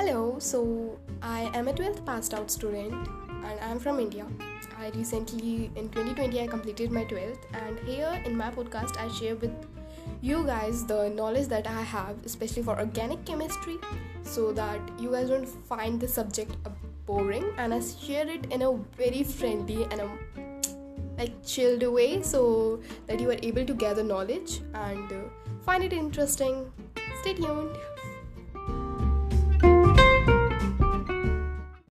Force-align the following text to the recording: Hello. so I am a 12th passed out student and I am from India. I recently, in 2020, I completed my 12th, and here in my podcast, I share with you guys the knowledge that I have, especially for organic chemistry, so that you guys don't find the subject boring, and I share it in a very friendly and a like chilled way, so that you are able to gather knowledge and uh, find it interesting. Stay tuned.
Hello. 0.00 0.38
so 0.38 0.98
I 1.20 1.50
am 1.52 1.68
a 1.68 1.74
12th 1.74 2.06
passed 2.06 2.32
out 2.32 2.50
student 2.50 2.94
and 3.28 3.60
I 3.60 3.66
am 3.70 3.78
from 3.78 4.00
India. 4.00 4.26
I 4.78 4.88
recently, 4.94 5.70
in 5.76 5.90
2020, 5.90 6.40
I 6.40 6.46
completed 6.46 6.90
my 6.90 7.04
12th, 7.04 7.42
and 7.52 7.78
here 7.80 8.22
in 8.24 8.34
my 8.34 8.50
podcast, 8.50 8.96
I 8.96 9.08
share 9.08 9.36
with 9.36 9.52
you 10.22 10.42
guys 10.46 10.86
the 10.86 11.10
knowledge 11.10 11.48
that 11.48 11.66
I 11.66 11.82
have, 11.82 12.16
especially 12.24 12.62
for 12.62 12.78
organic 12.78 13.26
chemistry, 13.26 13.76
so 14.22 14.52
that 14.52 14.80
you 14.98 15.10
guys 15.10 15.28
don't 15.28 15.44
find 15.44 16.00
the 16.00 16.08
subject 16.08 16.56
boring, 17.04 17.52
and 17.58 17.74
I 17.74 17.80
share 17.80 18.26
it 18.26 18.50
in 18.50 18.62
a 18.62 18.72
very 18.96 19.22
friendly 19.22 19.84
and 19.90 20.00
a 20.00 20.10
like 21.18 21.44
chilled 21.44 21.82
way, 21.82 22.22
so 22.22 22.80
that 23.06 23.20
you 23.20 23.30
are 23.30 23.40
able 23.42 23.66
to 23.66 23.74
gather 23.74 24.02
knowledge 24.02 24.62
and 24.72 25.12
uh, 25.12 25.22
find 25.60 25.84
it 25.84 25.92
interesting. 25.92 26.72
Stay 27.20 27.34
tuned. 27.34 27.76